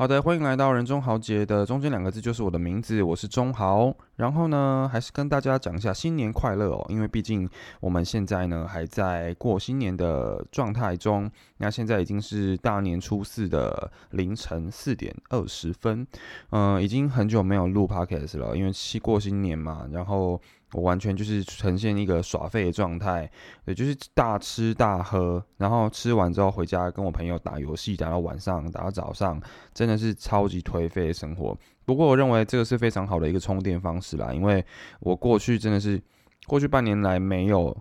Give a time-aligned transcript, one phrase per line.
[0.00, 3.94] 好的，欢迎来到人中豪杰的中间两个字就是我的名字，我是中豪。
[4.16, 7.46] 然后呢，还是跟大家讲一下新年快乐哦，因为毕竟
[7.80, 11.30] 我们现在呢还在过新年的状态中。
[11.58, 16.06] 那现在已经是大年初四的凌晨四点二十分，
[16.48, 20.40] 嗯，已经很久没有录 podcast 了，因为过新年嘛，然后。
[20.72, 23.30] 我完全就是呈现一个耍废的状态，
[23.66, 29.40] 也就是大吃大喝，然后吃完之后回家跟我朋友打游戏，打到晚上，打到早上，
[29.74, 31.56] 真的是超级颓废的生活。
[31.84, 34.64] 不过我认为这个是非常好的一个充电方式啦，因为
[35.00, 36.00] 我过去真的是
[36.46, 37.76] 过去半年来没有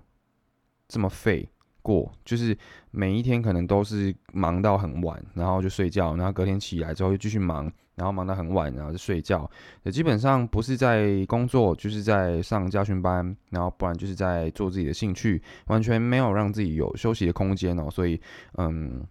[0.87, 1.47] 这么废。
[1.81, 2.55] 过就是
[2.91, 9.47] 每一天可能都是忙到很晚，然后就睡觉，然后隔天起来之后又继续忙，然后忙到很晚，然后就睡觉。
[9.83, 17.89] 也基本上不是在工作，就是在上家训班，然后不然就是在做自己的兴趣，完全没有让自己有休息的空间哦。
[17.91, 18.17] 所以，
[18.57, 19.05] 嗯，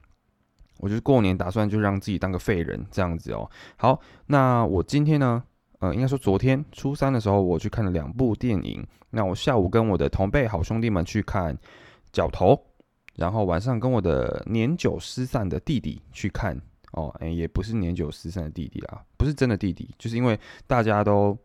[0.79, 3.47] 我就是过年打算就让自己当个废人这样子哦。
[3.77, 5.45] 好，那我今天呢，
[5.81, 8.83] 呃，应该说昨天初三的时候，我去看了两部电影。
[9.11, 11.55] 那我下午跟我的同辈好兄弟们去看。
[12.11, 12.59] 角头，
[13.17, 16.59] 然后晚上跟我的年久失散的弟弟去看
[16.93, 21.37] 哦，哎，也不是年久失散的弟弟啊，不是真的弟弟，就是因为大家都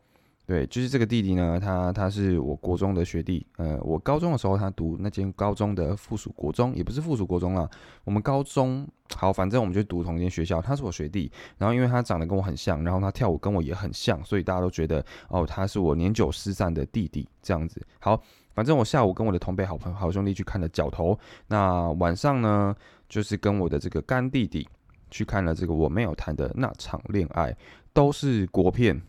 [0.45, 7.69] 对，就是这个弟弟呢，他他是我国中的学弟，呃，我高中的时候他读那间高中的附属国中，也不是附属国中啊，
[8.03, 18.21] 我们高中好，反正我们就读同一间学校，他是我学弟，然后因为他长得跟我很像，然后他跳舞跟我也很像，所以大家都觉得哦，他是我年久失散的弟弟这样子，好。
[18.55, 21.13] 反正我下午跟我的同辈好朋友、好兄弟去看了《角头》，
[21.47, 22.75] 那晚上呢，
[23.09, 24.69] 就是跟我的这个干弟弟
[25.13, 27.55] 去看了这个我没有谈的那场恋爱，
[27.93, 28.99] 都是国片。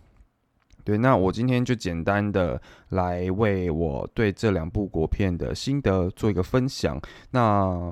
[0.85, 2.61] 对，那我今天就简单的
[2.91, 7.01] 来为我对这两部国片的心得做一个分享。
[7.31, 7.91] 那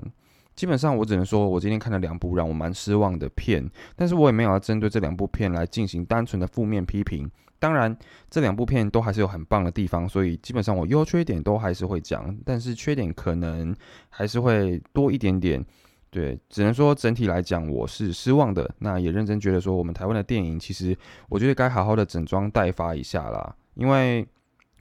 [0.55, 7.31] 基本上我只能说，我今天看了两部让我蛮失望的片，但是我也没有要针对这两部片来进行单纯的负面批评。
[7.59, 7.97] 当然，
[8.29, 13.75] 这两部片都还是有很棒的地方，所以基本上我优缺点都还是会讲，但是缺点可能
[14.11, 15.65] 还是会多一点点。
[16.13, 18.71] 对，只能说整体来讲我是失望的。
[18.81, 20.95] 那也认真觉得说，我们台湾的电影其实
[21.31, 23.57] 我觉得该好好的整装待发一下啦。
[23.73, 24.29] 因为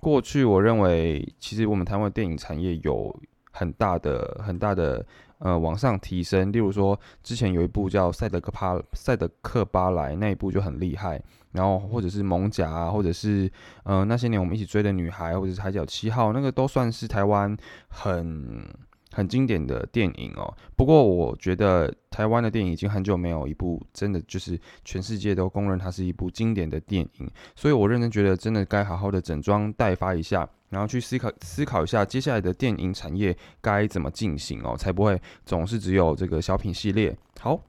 [0.01, 3.17] 过去我认为，其实我们台湾的电影产业有
[3.49, 5.05] 很大的、很大的
[5.37, 6.51] 呃往上提升。
[6.51, 11.23] 例如说，之前有一部叫《赛德克巴赛德克巴莱》，那一部就很厉害。
[11.53, 13.49] 然后或者是蒙甲啊，或者是
[13.83, 17.55] 呃那些年我们一起追的女孩，或者是海角七号，那个都算是台湾
[17.87, 18.67] 很
[19.11, 20.53] 很经典的电影哦。
[20.75, 37.15] 不过我觉得台湾的电影已经很久没有一部真的就是全世界都公认它是一部经典的电影，所以我认真觉得真的该好好的整装待发一下，然后去思考思考一下接下来的电影产业该怎么进行哦，才不会总是只有这个小品系列。
[37.39, 37.59] 好，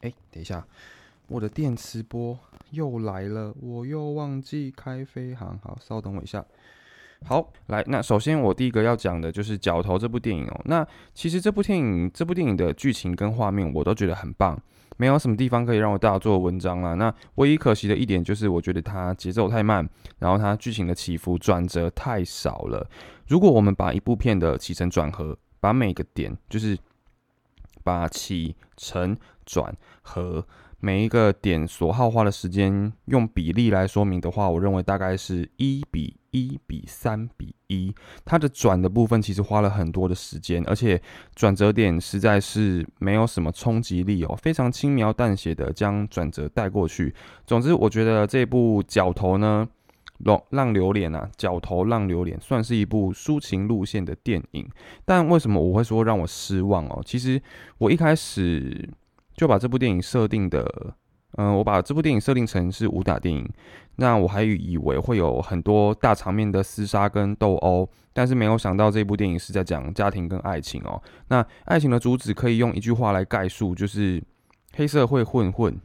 [0.00, 0.64] 哎，等一下。
[1.28, 2.38] 我的电磁波
[2.70, 5.58] 又来了，我又忘记开飞行。
[5.60, 6.44] 好，稍等我一下。
[7.24, 10.60] 好，来，那首先我第一个要讲的就是《角头》这部电影哦。
[10.66, 14.60] 那其实这部电影，这部电影的剧情跟画面我都觉得很棒，
[14.96, 16.94] 没有什么地方可以让我大做文章啦。
[16.94, 19.88] 那唯一可惜的一点就是，我觉得它节奏太慢，
[20.18, 22.88] 然后它剧情的起伏转折太少了。
[23.26, 26.78] 如果我们把一部片的起承转合，把每个点就是
[27.82, 30.46] 把起承转合。
[30.78, 37.94] 每一个点所耗花的时间，用比例来说明的话，我认为大概是一比一比三比一。
[38.24, 41.00] 它的转的部分其实花了很多的时间，而且
[41.34, 47.14] 转折点实在是没有什么冲击力哦，非常轻描淡写的将转折带过去。
[47.46, 49.66] 总之，我觉得这部《角头》呢，
[50.26, 54.68] 《浪浪流连》啊，《角头浪流连》算是一部抒情路线的电影。
[55.04, 57.02] 但为什么我会说让我失望哦？
[57.04, 57.40] 其实
[57.78, 58.88] 我一开始。
[59.36, 60.96] 就把这部电影设定的，
[61.36, 63.46] 嗯，我把这部电影设定成是武打电影，
[63.96, 71.02] 那我还以为会有很多大场面的厮杀跟斗殴，但是没有想到这部电影是在讲家庭跟爱情哦。
[71.28, 74.22] 那爱情的主旨可以用一句话来概述，就是
[74.74, 75.78] 黑社会混混，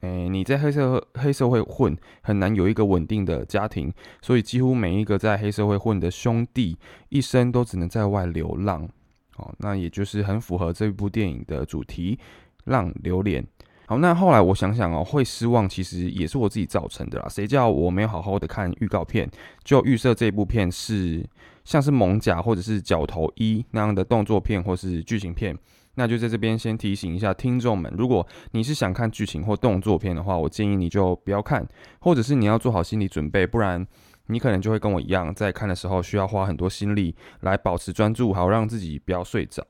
[0.00, 3.92] 诶，你在黑社黑社会混很难有一个稳定的家庭，
[4.22, 6.78] 所以几乎每一个在黑社会混的兄弟
[7.10, 8.88] 一生都只能在外流浪，
[9.36, 12.18] 哦，那也就是很符合这部电影的主题。
[12.64, 13.46] 让榴莲
[13.88, 17.28] 好，那后来我想想哦，会失望其实也是我自己造成的啦。
[17.28, 19.30] 谁叫我没有好好的看预告片，
[19.62, 21.24] 就预设这部片是
[21.64, 25.56] 像是猛甲或者是角头一那样的动作片或是剧情片，
[25.94, 31.64] 那就在这边先提醒一下听众们，如果你是想看剧情或动作片的话，我建议你就不要看，
[32.00, 33.86] 或者是你要做好心理准备，不然
[34.26, 39.64] 你可能就会跟我一样，在看的时候需要花很多心力来保持专注，好让自己不要睡着。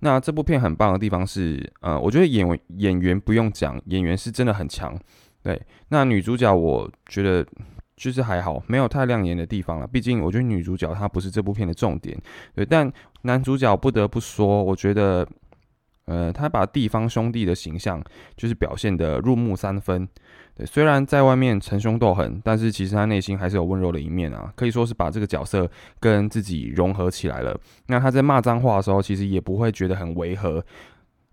[0.00, 2.46] 那这部片很棒的地方是，呃，我觉得演
[2.78, 4.98] 演员不用讲，演员是真的很强。
[5.42, 7.44] 对，那女主角我觉得
[7.96, 9.86] 就是还好，没有太亮眼的地方了。
[9.86, 12.16] 毕竟我觉得女主角她不是这部片的重点。
[12.54, 12.92] 对，但
[13.22, 15.26] 男主角不得不说，我觉得，
[16.12, 18.02] 呃，他把地方兄弟的形象
[18.36, 20.06] 就是表现的入木三分。
[20.54, 25.66] 对，虽然在外面逞凶斗狠，但是其实他内心还是有温柔的一面啊，可以说是把这个角色
[25.98, 27.58] 跟自己融合起来了。
[27.86, 30.62] 那他在骂脏话的时候，其实也不会觉得很违和。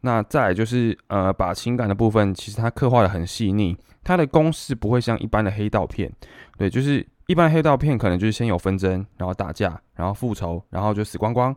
[0.02, 3.76] 那再就是，呃，把情感的部分，其实他刻画的很细腻。
[4.02, 6.10] 他的公式不会像一般的黑道片，
[6.58, 11.54] 对，就是一般黑道片可能就是先有纷争，然后打架，然后复仇，然后就死光光。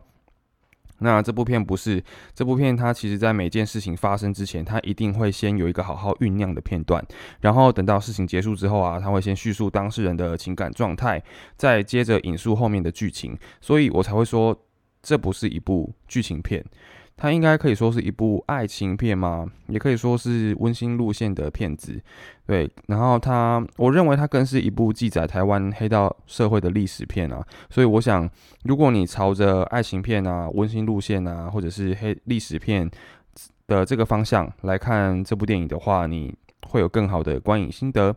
[1.03, 2.01] 那这部片不是，
[2.33, 7.05] 这部片它其实在每件事情发生之前，它一定会先有一个好好酝酿的片段，
[7.41, 11.21] 然后等到事情结束之后啊，它会先叙述当事人的情感状态，
[11.57, 14.57] 再接着引述后面的剧情，所以我才会说
[15.01, 16.63] 这不是一部剧情片。
[17.15, 19.45] 它应该可以说是一部爱情片吗？
[19.67, 22.01] 也可以说是温馨路线的片子，
[22.45, 22.69] 对。
[22.87, 27.45] 然后它，我认为它更是一部记载台湾黑道社会的历史片啊。
[27.69, 28.29] 所以我想，
[28.63, 32.89] 如果你朝着爱情片啊、温馨路线啊，或者是黑历史片
[33.67, 36.35] 的这个方向来看这部电影的话，你
[36.67, 38.13] 会有更好的观影心得。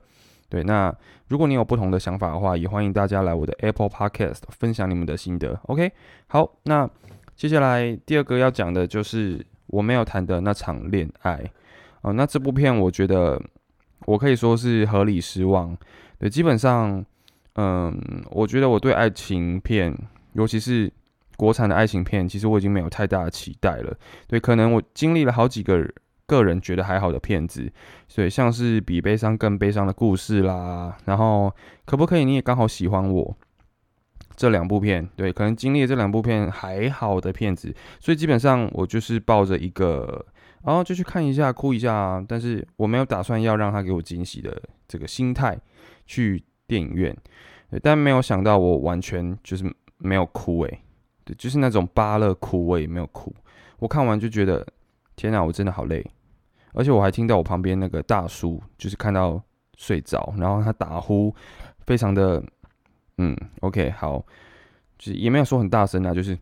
[0.48, 0.92] 对，那
[1.28, 5.60] 如果你有不同的想法的话，也欢迎大家来我的 Apple Podcast 分享你们的心得。
[5.66, 5.92] OK，
[6.26, 6.88] 好，那。
[7.36, 11.44] 接下来第二个要讲的就是我没有谈的那场恋爱
[12.00, 12.12] 哦。
[12.14, 13.40] 那这部片我觉得
[14.06, 15.76] 我可以说是合理失望。
[16.18, 17.04] 对，基本上，
[17.56, 17.94] 嗯，
[18.30, 19.94] 我觉得我对爱情片，
[20.32, 20.90] 尤其是
[21.36, 23.94] 国产的爱情片，其实我已经没有太大的期待了。
[24.26, 25.86] 对，可能我经历了好几个
[26.26, 27.70] 个人觉得还好的片子，
[28.08, 31.54] 所以像是比悲伤更悲伤的故事啦，然后
[31.84, 33.36] 可不可以你也刚好喜欢我？
[34.36, 40.22] 这两部片，对，可能经历这两部片还好的片子，所以基本上我就是抱着一个，
[40.62, 45.58] 然后就去看一下，哭一下，但是我没有打算要让他给我惊喜的这个心态
[46.04, 47.16] 去电影院，
[47.82, 49.64] 但没有想到我完全就是
[49.96, 50.80] 没有哭，诶，
[51.24, 53.34] 对，就是那种巴乐哭，我也没有哭，
[53.78, 54.66] 我看完就觉得
[55.16, 56.04] 天哪，我真的好累，
[56.74, 59.42] 而且我还听到我旁边那个大叔就是看到
[59.78, 61.34] 睡着，然后他打呼，
[61.86, 62.44] 非常的。
[63.18, 64.18] 嗯，OK，好，
[64.98, 66.38] 就是也没有说很大声啊，就是，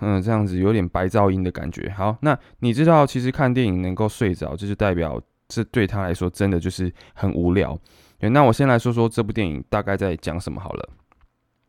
[0.00, 1.88] 嗯，这样子有点白噪音的感觉。
[1.96, 5.18] 好，那你知道，其实看电影能够睡着，这就代表
[5.48, 7.78] 这对他来说真的就是很无聊。
[8.20, 10.88] 那我先来说说这部电影大概在讲什么好了。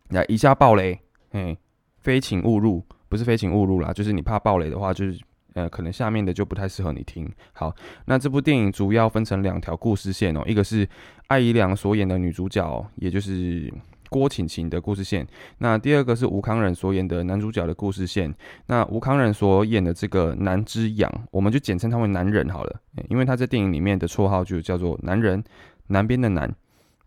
[0.10, 1.00] 来，以下暴雷，
[1.32, 1.58] 嘿，
[2.00, 5.20] 非请勿入，不是非请勿入啦，就是你怕暴雷的话，就是。
[5.54, 7.32] 呃，可能下面的就不太适合你听。
[7.54, 10.88] 好，那这部电影主要分成两条故事线哦，一个是
[11.28, 13.74] 艾怡良所演的女主角，也就是
[14.10, 15.28] 郭晴晴的故事线。
[15.60, 18.34] 那第二个是吴康仁所演的男主角的故事线。
[18.68, 25.44] 那吴康仁所演的这个男之养，我们就简称他为男人好了，因为他在电影里面的绰号就叫做男人，
[25.88, 26.54] 南边的南。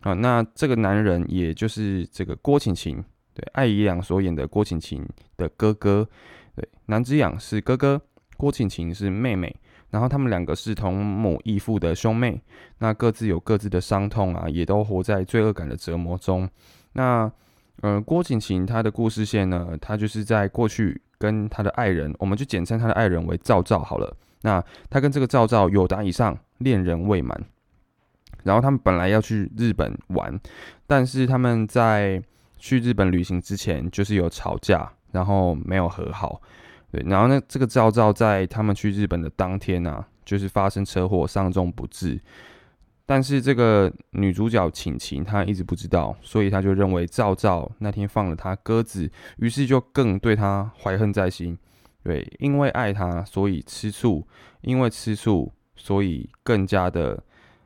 [0.01, 3.03] 啊，那这个男人也就是这个郭晴晴，
[3.33, 5.05] 对，艾怡良所演的郭晴晴
[5.35, 6.07] 的哥哥，
[6.55, 7.99] 对，男之养是哥哥。
[8.37, 9.53] 郭晴晴是妹妹，
[9.89, 12.39] 然后他们两个是同母异父的兄妹，
[12.77, 16.47] 那各自有各自的伤痛啊，也都活在罪恶感的折磨中。
[16.93, 17.31] 那，
[17.81, 24.15] 呃，郭晴晴她的故事线呢，她就是在过去跟她的爱人，我们就简称她的爱人为赵赵好了。
[24.41, 27.39] 那她跟这个赵赵有达以上，恋人未满，
[28.43, 30.39] 然后他们本来要去日本玩，
[30.85, 32.21] 但是他们在
[32.57, 36.41] 去日本旅行之前，就是有吵架，然后没有和好。
[36.97, 42.19] 对，然后呢，这个赵赵在他们去日本的当天啊，就是发生车祸，伤重不治。
[43.05, 51.57] 但是这个女主角晴晴她一直不知道，所以她就认为赵赵那天放了她鸽子，于是就更对她怀恨在心。
[52.03, 54.25] 对，因为爱她，所以吃醋；
[54.61, 57.21] 因为吃醋，所以更加的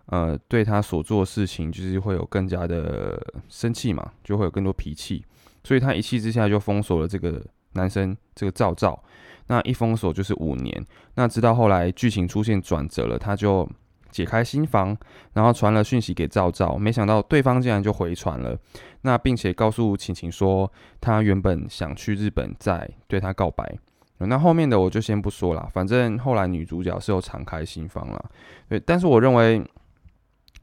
[0.07, 5.23] 呃，对她所做的事情就是会有更加的生气嘛，就会有更多脾气。
[5.63, 7.41] 所以她一气之下就封锁了这个。
[7.73, 9.01] 男生这个赵赵，
[9.47, 10.85] 那一封锁就是五年。
[11.15, 13.69] 那直到后来剧情出现转折了，他就
[14.09, 14.95] 解开心房，
[15.33, 18.57] 然后传了讯息给赵赵，没想到对方竟然就回传了。
[19.01, 23.77] 那并且告诉晴晴说，他原本想去日本再对他告白。
[24.17, 28.29] 那后面的我就先不说了，反正后来女主角是有敞开心房了。
[28.69, 29.63] 对，但是我认为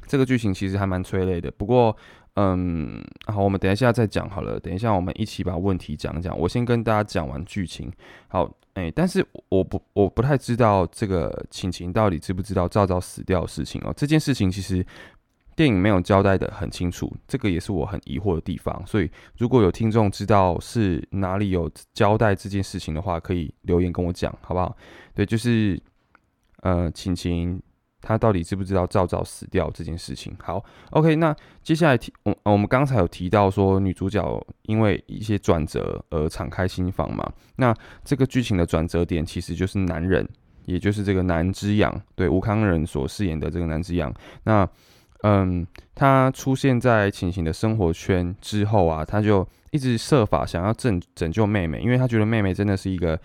[0.07, 1.51] 这个剧情其实还蛮催泪的。
[1.51, 1.97] 不过。
[2.41, 4.61] 嗯，好，我们等一下再讲好了。
[4.61, 6.39] 等一下我们一起把问题讲讲。
[6.39, 7.91] 我先跟大家讲完剧情。
[8.29, 13.93] 好，哎，但是我不，我不太知道这个晴晴到底知不知道赵赵死掉的事情哦。
[13.97, 14.87] 这件事情其实
[15.57, 18.81] 电影没有交代的很清楚，这个也是我很疑惑的地方。
[18.87, 24.77] 所以如果有听众知道是哪里有交代这件事情的话，可以留言跟我讲，好不好？
[25.13, 25.77] 对，就是
[26.63, 27.61] 呃，晴晴
[28.01, 30.35] 他到底知不知道赵赵死掉这件事情？
[30.43, 37.31] 好，OK，那接下来提我我们刚才有提到说女主角因为一些转折而敞开心房嘛？
[37.57, 37.75] 那
[38.05, 40.29] 这个剧情的转折点其实就是男人。
[40.65, 44.13] 也就是这个南之阳，对吴康仁所饰演的这个南之阳，
[44.43, 44.69] 那
[45.23, 53.19] 嗯，他出现在晴晴的生活圈之后啊，他就一直设法想要拯拯救妹妹，因为他觉得妹妹真的是一个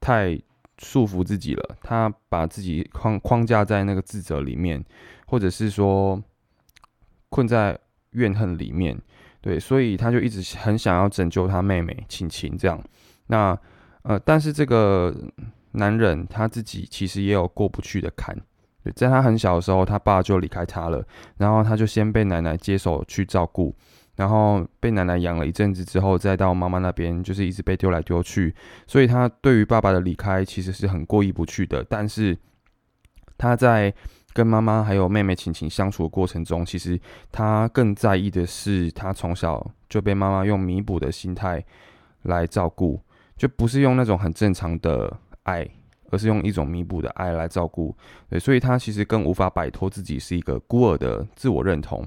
[0.00, 0.40] 太
[0.78, 4.84] 束缚自己了，他把自己框框架在那个自责里面，
[5.26, 6.22] 或者是说
[7.28, 7.78] 困在
[8.10, 8.96] 怨恨里面，
[9.40, 12.82] 对，所以他就一直很想要拯救他妹妹晴晴这样，
[13.26, 13.58] 那
[14.02, 15.14] 呃，但是这个。
[15.78, 18.34] 男人他自己其实也有过不去的坎，
[18.94, 21.06] 在他很小的时候，他爸就离开他了，
[21.36, 23.76] 然后他就先被奶奶接手去照顾，
[24.16, 28.54] 然后被奶奶养了一阵子之后，再到妈妈那边，就是一直被丢来丢去，
[28.86, 31.84] 所以他对于爸爸的离开其实是很过意不去的。
[31.88, 32.36] 但是
[33.38, 33.94] 他在
[34.32, 36.98] 跟妈妈还有妹妹晴晴相处的过程中，其实
[37.30, 41.64] 他更在意的是，他从小就被妈妈用弥补的心态
[42.22, 43.00] 来照顾，
[43.36, 45.16] 就不是用那种很正常的。
[45.46, 45.64] 爱，
[46.10, 47.96] 而是用一种弥补的爱来照顾，
[48.28, 52.04] 对，所以他其实更无法摆脱自己是一个孤儿的自我认同，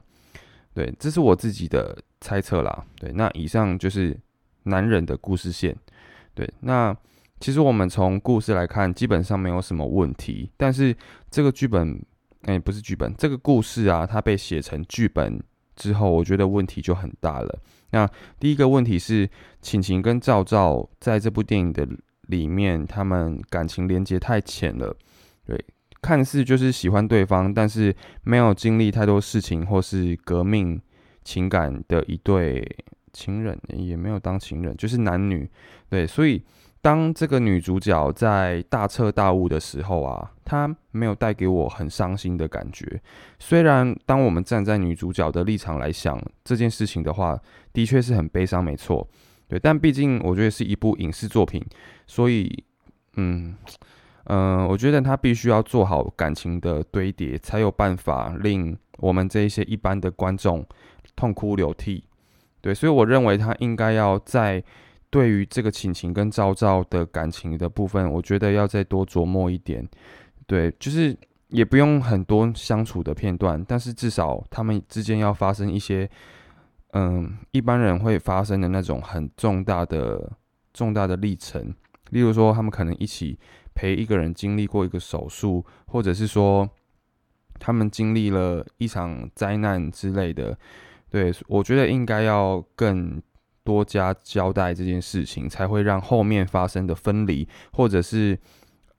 [0.80, 4.18] 对，这是我自己的猜测啦，对，那以上就是
[4.64, 5.76] 男人的故事线，
[6.34, 6.96] 对，那
[7.42, 10.96] 其实我们从故事来看，基本上没有什么问题，但是
[11.30, 12.02] 这个剧本，
[12.44, 15.44] 哎，不是剧本，这个故事啊，它被写成剧本
[15.76, 17.60] 之后，我觉得问题就很大了。
[17.92, 18.10] 那
[18.40, 19.30] 第一个问题是，
[19.62, 21.86] 晴晴跟赵赵在这部电影的。
[22.30, 24.96] 里面他们感情连接太浅了，
[25.48, 25.66] 对，
[26.02, 30.82] 看似就是喜欢对方，但是没有经历太多事情或是革命
[31.24, 32.66] 情感的一对
[33.14, 35.50] 情人，也没有当情人，就是男女，
[35.90, 36.42] 对，所以
[36.82, 43.02] 当这个女主角在大彻大悟的时候啊，她没有带给我很伤心的感觉。
[43.38, 47.38] 虽然当我们站在女主角的立场来想这件事情的话，
[47.74, 49.08] 的确是很悲伤，没错。
[49.50, 51.60] 对，但毕竟我觉得是一部影视作品，
[52.06, 52.64] 所以，
[53.16, 53.56] 嗯，
[54.30, 60.66] 嗯，我觉得他必须要做好感情的堆叠，才有办法令我们这一些一般的观众
[61.16, 62.04] 痛哭流涕。
[62.62, 64.64] 对，所以我认为他应该要在
[65.10, 69.88] 对于这个晴晴跟赵赵的感情的部分，我觉得要再多琢磨一点。
[70.46, 71.18] 对，就是
[71.50, 76.10] 也不用很多相处的片段，但是至少他们之间要发生一些。
[76.94, 80.28] 嗯，一般人会发生的那种很重大的、
[80.74, 81.72] 重大的历程，
[82.10, 83.38] 例如说，他们可能一起
[83.80, 86.70] 陪一个人经历过一个手术，或者是说，
[87.58, 90.58] 他们经历了一场灾难之类的。
[91.10, 93.22] 对我觉得应该要更
[93.64, 98.38] 多加交代这件事情，才会让后面发生的分离或者是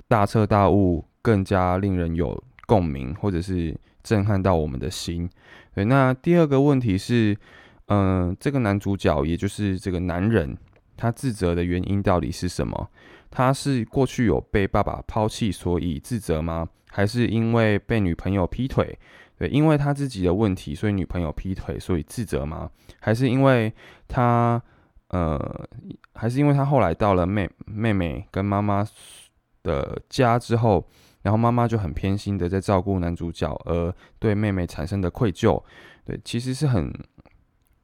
[0.09, 5.29] 大彻大悟更加令人有共鸣，或者是震撼到我们的心。
[5.75, 7.37] 对，那第二个问题是。
[7.93, 10.57] 嗯，这个男主角也就是这个男人，
[10.97, 12.89] 他自责的原因到底是什么？
[13.31, 16.69] 他是过去有被爸爸抛弃，所以自责吗？
[16.91, 18.99] 还是因为被女朋友劈腿？
[19.39, 22.71] 对，因为他自己的问题，所以女朋友劈腿，所以自责吗？
[23.01, 23.73] 还是因为
[24.09, 24.61] 他
[25.09, 25.69] 呃，
[26.15, 28.87] 还是因为他后来到了妹妹妹跟妈妈
[29.63, 30.87] 的家之后，
[31.23, 35.63] 然后妈妈就很偏心的在照顾男主角，而对妹妹产生的愧疚？
[36.05, 36.93] 对，其实是很。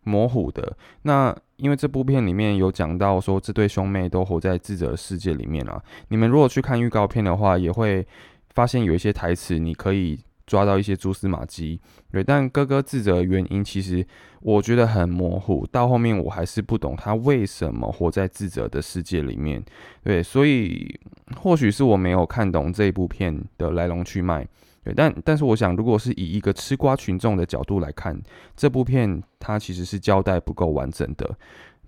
[0.09, 5.83] 模糊的那，因为这部片里面有讲到说，这对兄妹都活在自责的世界里面啊。
[6.09, 8.07] 你们如果去看预告片的话，也会
[8.51, 11.81] 发现有一些台词，你可以抓到一些蛛丝马迹。
[12.13, 14.07] 对，但哥哥自责的原因，其实
[14.41, 15.67] 我觉得很模糊。
[15.67, 19.63] 到后面我还是不懂他为什么活在自责的世界里面。
[20.05, 20.99] 对，所以
[21.41, 24.47] 或许是我没有看懂这一部片的来龙去脉。
[24.87, 28.16] 对，但但是我想，如果是以一个吃瓜群众的角度来看，
[28.55, 31.37] 这部片它其实是交代不够完整的。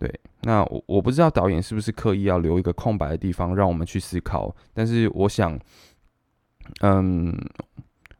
[0.00, 0.12] 对，
[0.42, 4.52] 那我我不知道导演是不是刻意要留一个空白的地方让我们去思考。
[4.74, 5.56] 但是我想，
[6.80, 7.32] 嗯，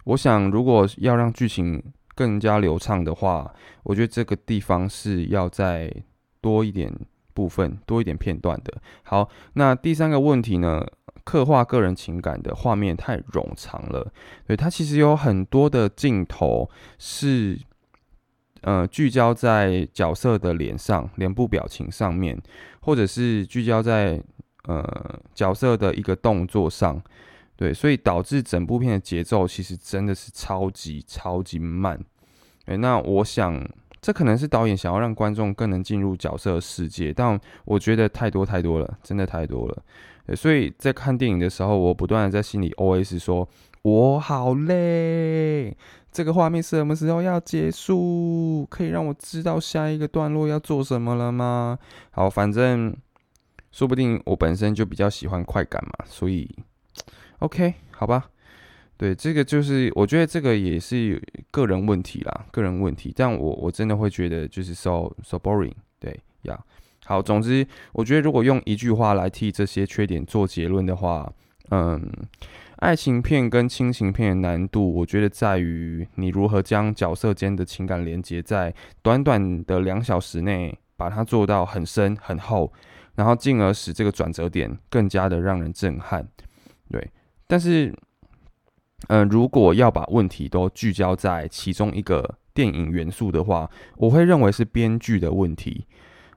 [0.04, 1.82] 我想如果要让剧情
[2.14, 5.92] 更加流畅的话，我觉得这个地方是要再
[6.40, 6.92] 多一点
[7.34, 8.80] 部分，多一点片段的。
[9.02, 10.86] 好，那第三个问题呢？
[11.28, 14.10] 刻画个人情感的画面太冗长了，
[14.46, 16.66] 对它其实有很多的镜头
[16.98, 17.58] 是，
[18.62, 22.40] 呃，聚焦在角色的脸上、脸部表情上面，
[22.80, 24.18] 或者是聚焦在
[24.64, 26.98] 呃角色的一个动作上，
[27.56, 32.02] 对，所以导致整部片的节奏其实真的是超级超级慢，
[32.64, 33.62] 诶，那我想
[34.00, 39.82] 这可能是导演想要让观众更能进入角色世界，但我觉得太多太多了，真的太多了。
[40.34, 43.48] 所以在看电影的时候，我不断的在心里 OS 说
[43.82, 45.76] ：“我好累，
[46.12, 48.66] 这个画面什么时候要结束？
[48.70, 51.78] 可以让我知道下一个段落要做什么了吗？”
[52.12, 52.94] 好，反正
[53.72, 56.48] 说不定我本身就比较喜欢快感嘛，所以
[57.38, 58.30] OK，好吧。
[58.96, 63.12] 对，这个就是我觉得这个也是个人问题啦，个人问题。
[63.16, 65.72] 但我我真的会觉得就是 so so boring。
[66.00, 66.58] 对呀，
[67.08, 71.32] 好，总之我觉得如果用一句话来替这些缺点做结论的话，
[71.70, 72.06] 嗯，
[72.76, 82.70] 爱情片跟亲情片的难度，我觉得在于你如何将角色间的情感连接在短短的两小时内把它做到很深很厚，
[83.14, 86.28] 然后进而使这个转折点更加的让人震撼。
[86.90, 87.10] 对，
[87.46, 87.90] 但是。
[89.06, 95.86] 嗯，如果要把问题都聚焦在其中一个电影元素的话，我会认为是编剧的问题，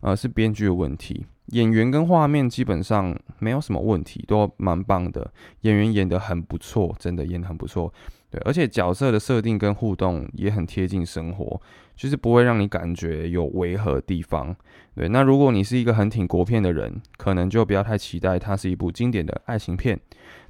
[0.01, 1.25] 呃，是编剧的问题。
[1.47, 7.91] 演员跟画面基本上没有什么问题，都蛮棒的，演员演的很不错，真的演的很不错。
[8.29, 11.61] 对，而且角色的设定跟互动也很贴近生活，
[11.95, 14.55] 就是不会让你感觉有违和地方。
[14.95, 19.99] 对，那如果你是一个很挺国片的人，可能就不要太期待它是一部经典的爱情片。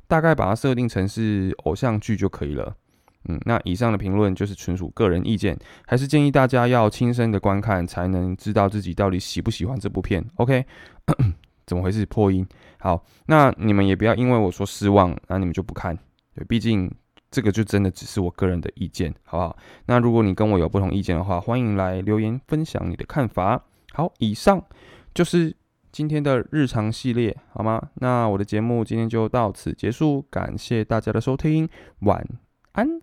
[0.08, 2.75] 大概把它设定成是偶像剧就可以了。
[3.25, 10.25] 嗯，那以上的评论就是纯属个人意见，还是建议大家要亲身的观看，才能知道自己到底喜不喜欢这部片。
[10.36, 10.66] OK，
[11.68, 12.06] 怎么回事？
[12.06, 12.48] 破音。
[12.80, 15.98] 好，那你们也不要因为我说失望，那你们就不看。
[16.34, 16.92] 对，毕竟
[17.30, 19.58] 这个就真的只是我个人的意见，好不好？
[19.86, 23.63] 那如果你跟我有不同意见的话，欢迎来留言分享你的看法。
[23.94, 24.63] 好，以上
[25.13, 25.56] 就是。
[25.94, 27.90] 今天的日常系列，好吗？
[27.96, 31.68] 那我的节目今天就到此结束，感谢大家的收听，
[32.04, 32.25] 晚
[32.74, 33.01] 安。